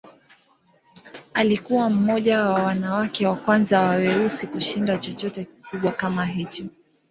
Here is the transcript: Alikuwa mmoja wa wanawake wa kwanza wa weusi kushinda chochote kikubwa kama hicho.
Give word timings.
Alikuwa 1.33 1.89
mmoja 1.89 2.37
wa 2.39 2.63
wanawake 2.63 3.27
wa 3.27 3.35
kwanza 3.35 3.79
wa 3.81 3.89
weusi 3.95 4.47
kushinda 4.47 4.97
chochote 4.97 5.45
kikubwa 5.45 5.91
kama 5.91 6.25
hicho. 6.25 6.63